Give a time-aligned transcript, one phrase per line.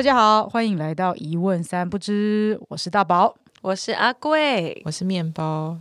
[0.00, 3.36] 大家好，欢迎来到一问三不知，我是大宝。
[3.60, 5.76] 我是阿贵，我是面包。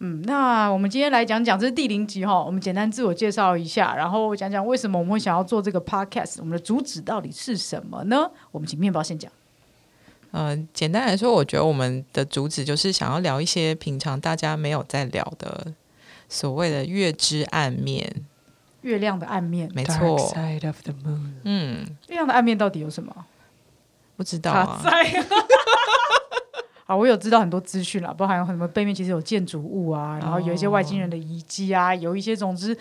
[0.00, 8.28] 嗯，那我们今天来讲讲，这是第零集哈，我们简单自我介绍一下，然后讲讲为什么我们会想要做这个 podcast，我们的主旨到底是什么呢？
[8.50, 9.30] 我们请面包先讲。
[10.32, 15.72] 呃，简单来说，我觉得我们的主旨就是想要聊一些平常大家没有在聊的
[16.28, 18.12] 所谓的月之暗面。
[18.80, 20.18] 月亮的暗面，没错。
[20.34, 23.24] Side of the moon，嗯，月亮的暗面到底有什么？
[24.16, 24.80] 不知道啊。
[24.84, 24.90] 在。
[26.84, 32.76] 好，我有知道很多资讯啦，包含有很多背面其实有建筑物啊，然后有一些外星人的遗迹啊，有一些总之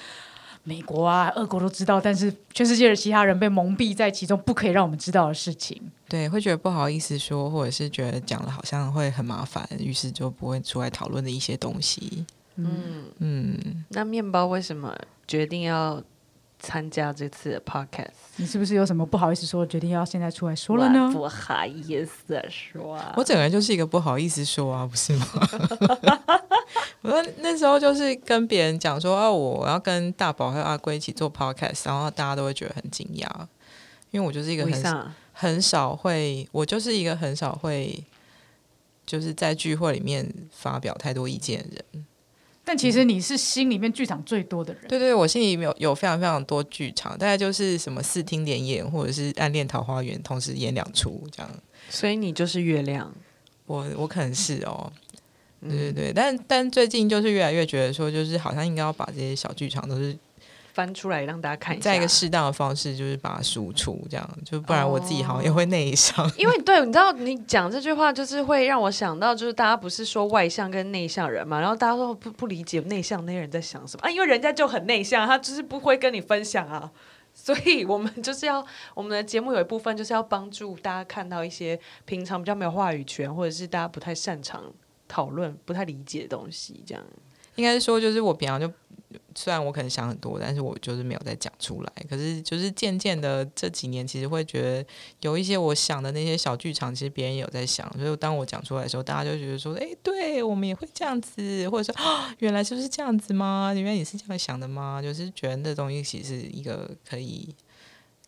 [0.64, 5.80] 美国啊、俄国都知道，但是全世界的其他人被蒙蔽在其中，不可以让我们知道的事情。
[6.10, 12.26] 对，会觉得不好意思说，或者是觉得讲了好像会很麻烦，于是就不会出来讨论的一些东西。
[12.56, 14.94] 嗯，嗯，那面包为什么
[15.26, 16.02] 决定要
[16.62, 18.12] 参加这次的 podcast？
[18.38, 21.12] 你是不是有什么不好意思说，决定要现在出来说了呢？
[21.12, 25.26] 不好意思说，我整个人就是一个不好意思说啊，不是吗？
[27.02, 33.28] 我说那时候就是跟别人讲说，哦，我要跟大宝还有阿龟一起做 podcast，然后大家都会觉得很惊讶，
[34.12, 35.12] 因为我就是一个很？
[35.34, 38.04] 很少会，我就是一个很少会，
[39.08, 42.06] 就是在聚会里面发表太多意见的人。
[42.64, 44.84] 但其实你是心里面剧场最多的人。
[44.88, 51.52] 对对，我心里有有非常非常多剧场，大概就是什么四厅连演，或者是暗恋桃花源同时演两出这样。
[51.90, 53.14] 所以你就是月亮，
[53.66, 54.92] 我我可能是哦，
[55.62, 60.16] 嗯对对对，但但最近就是越来越觉得说，就是好像应该要把这些小剧场都是
[60.74, 61.84] 翻出来让大家看一下。
[61.84, 66.30] 在一个适当的方式，就是把它输出，这样就不然我自己好像也会内伤。
[66.38, 76.92] 因为对，你知道你讲这句话，就是会让我想到，就是大家不是说外向跟内向人嘛，然后大家说不不理解内向那些人在想什么啊，因为人家就很内向，他就是不会跟你分享啊，
[77.34, 84.64] 所以我们就是要我们的节目有一部分就是要帮助大家看到一些平常比较没有话语权，或者是大家不太擅长
[85.08, 87.04] 讨论、不太理解的东西，这样。
[87.56, 88.72] 应该是说，就是我平常就
[89.36, 91.92] 虽然我可能想很多，但是我就是没有再讲出来。
[92.10, 94.86] 可是就是渐渐的这几年，其实会觉得
[95.22, 97.92] 有一些我想的那些小剧场，其实别人也有在想。
[97.98, 103.74] 所以当我讲出来的时候，大家就觉得说：“哎，对我们也会这样子。”或者说：“啊，原来就是这样子吗？
[103.74, 107.56] 原来你是这样想的吗？”就是觉得这东西其实是一个可以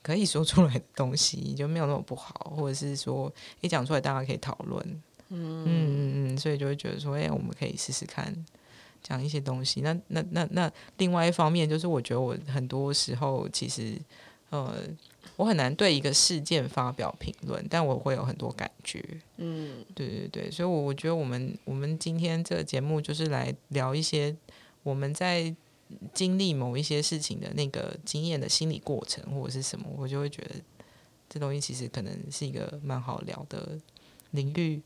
[0.01, 5.01] 可以说出来的东西，就没有那么不好，或者是说一讲出来大家可以讨论。
[5.29, 8.33] 嗯嗯嗯，所以就会觉得说：“哎，我们可以试试看。”
[9.03, 13.99] 讲一些东西，那那那那另外一方面就是，我觉得我很多时候其实，
[14.49, 14.73] 呃，
[15.35, 19.03] 我很难对一个事件发表评论，但我会有很多感觉。
[19.37, 24.33] 嗯，对对对，所以，我我觉得我们我们今天这个节目就是来聊一些
[24.83, 25.53] 我们在
[26.13, 30.55] 经历某一些事情的那个经验的心理过程，或者是什么，我就会觉得
[31.29, 33.77] 这东西其实可能是一个蛮好聊的
[34.31, 34.81] 领域。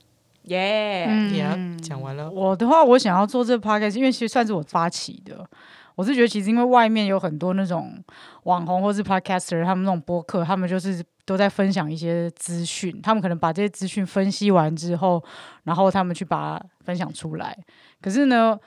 [0.47, 2.30] 耶、也讲完了。
[2.30, 5.47] 我的话，我想要做这个 podcast，因为其实算是我发起的。
[5.96, 8.03] 我是觉得，其实因为外面有很多那种
[8.44, 15.24] 网红或是 podcaster，他们那种播客，他们就是都在分享一些资讯，他们可能把这些资讯分析完之后，
[15.63, 17.57] 然后他们去把它分享出来。
[18.00, 18.59] 可是呢，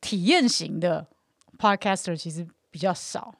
[0.00, 1.06] 体验型的
[1.56, 3.32] podcaster 其实比较少。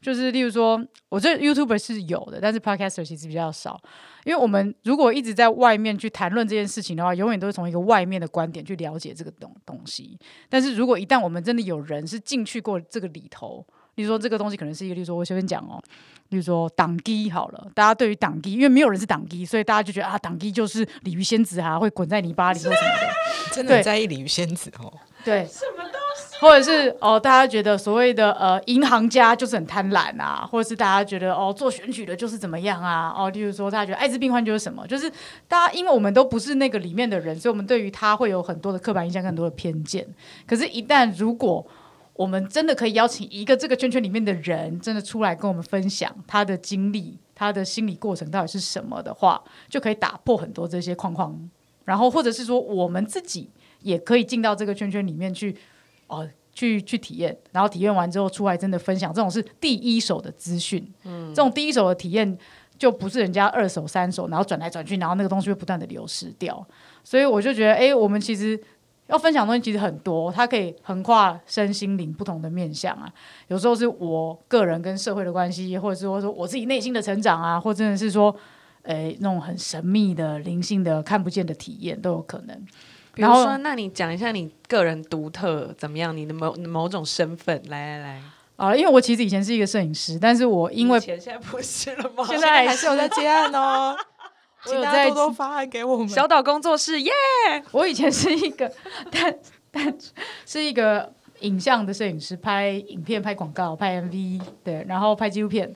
[0.00, 3.80] 就是例如说，我这 YouTuber 是有的，但是 Podcaster 其实比较少，
[4.24, 10.16] 因为我们如果一直在外面去谈论这件事情的话，永远都是从一个外面的观点去了解这个东东西。
[10.48, 13.66] 但是如果一旦我们真的有人是进去过这个里头，
[13.96, 15.82] 例如说这个东西可能是一个，例如说我随便讲哦，
[16.28, 23.08] 例如说党基好了，大家对于党基，因为没有人是党基，所以大家就觉得啊，党基就是鲤鱼仙子啊，会滚在泥巴里或什么的。
[23.52, 24.92] 真的很在意鲤鱼仙子哦。
[25.24, 25.44] 对？
[26.40, 33.12] 或者是哦，大家觉得所谓的呃银行家就是很贪婪啊，或者是大家觉得哦做选举的就是怎么样啊？
[33.16, 34.86] 哦，例如说大家觉得艾滋病患就是什么？
[34.86, 35.10] 就是
[35.46, 40.06] 大家因为我们都不是那个里面的人，所以我们对于他会有很多的刻板印象、很多的偏见。
[40.46, 41.66] 可是，一旦如果
[42.14, 51.48] 我们真的可以邀请一个这个圈圈里面的人，真的出来跟我们分享他的经历、他的心理过程到底是什么的话，就可以打破很多这些框框。
[51.84, 53.48] 然后，或者是说我们自己
[53.82, 55.56] 也可以进到这个圈圈里面去，
[56.08, 60.92] 哦，去去体验，然后体验完之后出来真的分享，这种是第一手的资讯。
[61.04, 62.36] 嗯，这种第一手的体验
[62.76, 66.66] 就不是人家二手、三手，然后转来转去，然后那个东西会不断的流失掉。
[67.04, 68.60] 所以我就觉得，哎，我们其实
[69.06, 73.10] 要分享的东西其实很多，它可以横跨身心灵不同的面向啊。
[73.46, 78.34] 有时候是我个人跟社会的关系，或者是说说我自己内心的成长啊，或真的是说，
[78.82, 82.66] 诶，那种很神秘的灵性的看不见的体验都有可能。
[83.18, 86.16] 然后比如说，那你讲一下你个人独特怎么样？
[86.16, 88.22] 你的某某种身份，来来来，
[88.56, 92.24] 啊，因为我其实以前是一个摄影师，但是我因为现在不是了吗？
[92.28, 93.96] 现在还是有在接案哦。
[94.64, 96.08] 请大家多多发案给我们。
[96.08, 97.12] 小岛工作室耶！
[97.70, 98.70] 我以前是一个，
[99.08, 99.38] 但
[99.70, 99.96] 但
[100.44, 105.72] 是一个影像的摄影师，拍影片、拍广告、拍 MV，对，然后拍纪录片。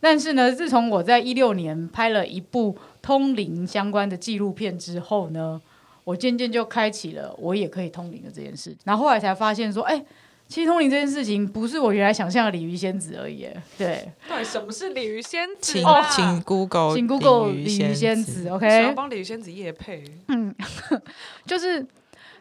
[0.00, 5.60] 但是呢，自从我在一六年拍了一部通灵相关的纪录片之后呢，
[6.06, 8.72] 我渐渐就开启了我也可以通灵的这件事。
[8.84, 10.00] 然后后来才发现说，哎、
[10.46, 13.48] 其实通灵这件事情不是我原来想象的鲤鱼仙子而已。
[13.76, 16.08] 对，到底什么是鲤鱼仙子请啊？
[16.08, 18.48] 请 Google 请 Google 鲤鲤鱼仙子子。
[18.50, 18.68] ，OK？
[18.68, 20.54] 想要帮鲤鱼仙子夜配，嗯
[21.44, 21.84] 就是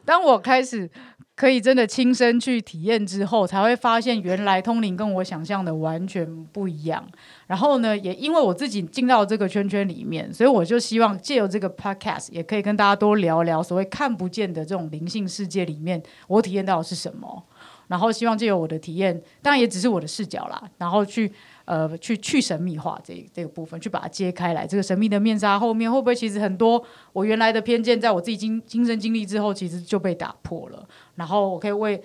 [0.06, 0.88] 当我开始
[1.36, 7.06] 可以真的亲身去体验之后，才会发现原来通灵跟我想象的完全不一样。
[7.48, 17.44] 然后呢，也因为我自己进到这个圈圈里面，所以我就希望借由这个 podcast，也可以跟大家多聊聊所谓看不见的这种灵性世界里面，我体验到的是什么。
[17.88, 21.32] 然后希望借由我的体验，当然也只是我的视角啦，然后去
[21.66, 24.66] 呃去去神秘化这这个部分，去把它揭开来。
[24.66, 26.84] 这个神秘的面纱后面会不会其实很多
[27.14, 30.88] 我原来的偏见，在我自己经亲身经历之后，其实就被打破了。
[31.16, 32.02] 然后我可以为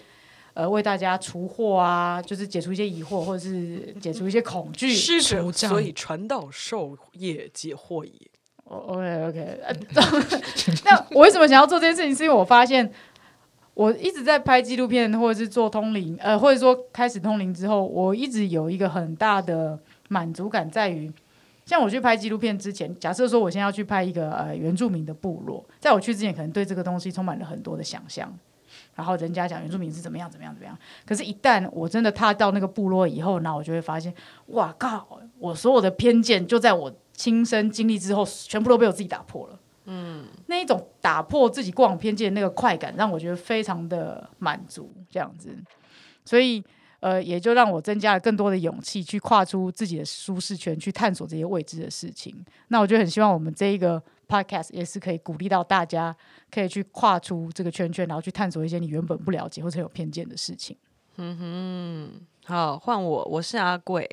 [0.54, 4.92] 呃为大家除惑啊，就是解除一些疑惑，或者是解除一些恐惧。
[4.92, 8.12] 施者所以传道授业解惑也。
[8.72, 9.74] OK OK，呃，
[10.84, 12.14] 那我为什么想要做这件事情？
[12.14, 12.88] 是因为我发现
[13.80, 19.78] 我一直在拍纪录片，或者是做通灵，呃，或者说开始通灵之后，我一直有一个很大的
[20.10, 21.10] 满足感，在于
[21.64, 28.30] 像我去拍纪录片之前，假设说我现在要去拍一个呃原住民的部落，在我去之前，可能对这个东西充满了很多的想象。
[28.94, 34.12] 然后人家讲原住民是怎么样怎么样怎么样，可是，一旦我真的踏到那个部落以后，那我就会发现，
[34.48, 35.18] 哇靠！
[35.38, 39.58] 我所有的偏见就在我亲身经历之后，全部都被我自己打破了。
[39.92, 45.52] 嗯，那一种打破自己过往偏见的那个快感，让我觉得非常的满足，这样子。
[46.24, 46.62] 所以，
[47.00, 52.32] 呃，也就让我增加了更多的勇气，去跨出自己的舒适圈，去探索这些未知的事情。
[52.68, 56.14] 那我就很希望我们这一个 podcast 也是可以鼓励到大家，
[56.52, 60.76] 可以去跨出这个圈圈，然后去探索一些你原本不了解或者有偏见的事情。
[61.16, 64.08] 嗯哼好，换我，我是阿贵。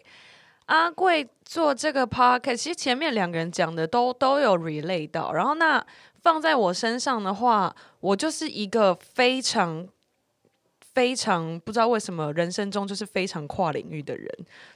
[0.68, 5.86] 阿贵做这个 podcast，其实前面两个人讲的都都有 relay 到，然后那
[6.22, 9.88] 放在我身上的话，我就是一个非常
[10.94, 14.30] 非常不知道为什么人生中就是非常跨领域的人。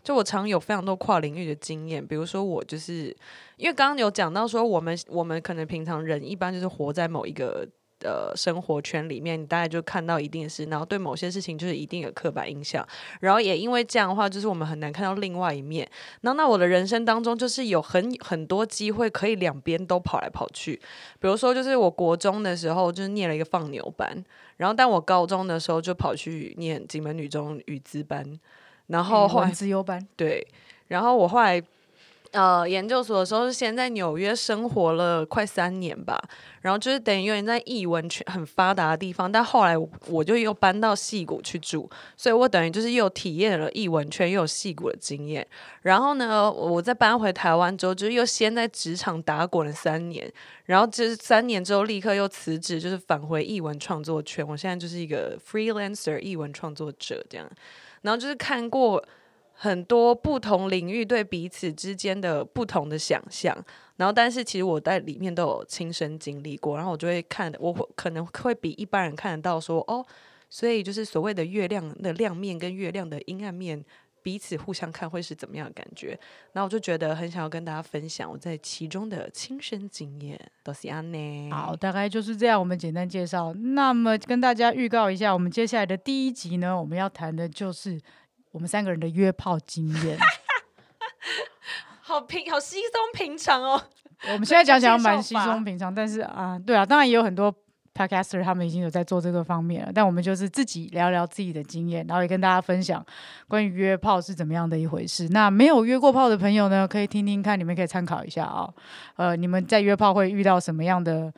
[0.04, 3.16] 就我常有非常多跨领域的经验，比如说我就是
[3.58, 7.68] 因为刚刚有讲到说，我们我们可能平常人一般就是活在某一个。
[8.04, 12.86] 呃，生活圈里面，你大概就看到一定是，然后对某些事情就是一定有刻板印象，
[13.20, 15.90] 然后也因为这样的话，就是我们很难看到另外一面。
[16.22, 20.74] 然后，那我的人生当中，就是有很很多机会可以两边都跑来跑去。
[21.20, 24.24] 比如说，就是我国中的时候，就是念了一个放牛班，
[24.58, 28.26] 然后但我高中的时候就跑去念景门女中语资班，
[28.88, 30.46] 然后后来自优班，对，
[30.88, 31.62] 然后我后来
[32.32, 36.22] 呃研究所的时候是先在纽约生活了快三年吧，
[36.62, 39.76] 然后就是等于有点在译文圈很发达的地方，但后来
[40.08, 45.46] 我就又搬到戏谷去住，所以我等于就是又体验了译文圈又有戏谷的经验。
[45.82, 50.32] 然后呢，我再搬回台湾之后，就是又先在职场打滚了三年，
[50.66, 54.48] 然后就是三年之后立刻又辞职，就是返回译文创作圈。
[54.48, 57.50] 我现在就是一个 freelancer 译文创作者这样，
[58.04, 59.04] 然后就是看过。
[59.64, 63.56] 很多不同领域对彼此之间的不同的想象，
[63.98, 70.04] 然后但是其实我在里面都有亲身经历过，然后我就会看，我会可能会比一般人看得到说，哦，
[70.50, 73.86] 所以就是所谓的月亮的亮面跟月亮的阴暗面
[74.24, 76.20] 彼此互相看会是怎么样的感觉，
[76.54, 81.52] 然后我就觉得很想要跟大家分享我在其中的亲身经验，都是安呢。
[81.52, 82.60] 好，大概就是这样。
[82.60, 83.54] 我们简单介绍。
[83.54, 88.02] 那么跟大家预告一下，我们接下来的第一集呢，我们要谈的就是
[88.52, 90.18] 我们三个人的约炮经验。
[92.02, 93.82] 好平，好稀松平常哦。
[94.34, 97.54] 我们现在讲起来蛮稀松平常，但是啊，对啊，当然也有很多
[97.96, 99.92] podcaster 他们已经有在做这个方面了。
[99.94, 103.04] 但我们就是自己聊聊自己的经验，然后也跟大家分享
[103.48, 105.28] 关于约炮是怎么样的一回事。
[105.30, 108.70] 那没有约过炮的朋友呢，可以听听看，你们可以参考一下啊、
[109.16, 111.34] 呃，你们在约炮会遇到什么样的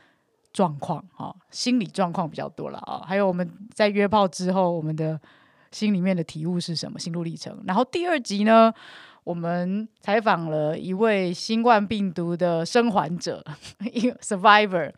[0.52, 1.34] 状况啊？
[1.52, 5.20] 心理状况比较多了啊、还有我们在约炮之后，我们的
[5.74, 7.62] 心里面的体悟是什么，心路历程。
[7.68, 8.74] 然后第二集呢？
[9.26, 13.42] 我们采访了一位新冠病毒的生还者，
[13.94, 14.92] 一个 survivor，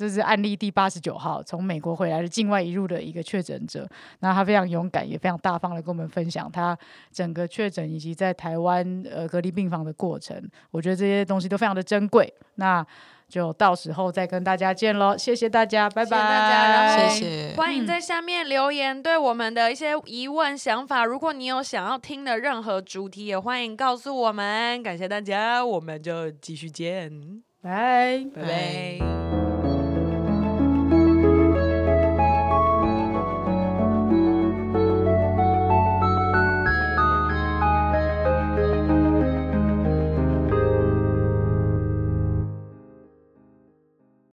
[0.00, 3.86] 这是案例第八十九号，从美国回来的境外一入的一个确诊者。
[4.20, 6.74] 那他非常勇敢，也非常大方的跟我们分享他
[7.12, 10.42] 整个确诊以及在台湾呃隔离病房的过程。
[10.70, 12.32] 我觉得这些东西都非常的珍贵。
[12.54, 12.82] 那
[13.28, 17.54] 就到时候再跟大家见喽，谢谢大家，拜拜，谢谢大家然后谢谢。
[17.56, 21.04] 欢迎在下面留言对我们的一些疑问、想法。
[21.04, 24.82] 如果你有想要听的任何主题，也欢迎告诉我们。
[24.82, 27.42] 感谢大家，我们就继续见。
[27.60, 28.24] 拜。
[28.34, 29.79] 拜拜。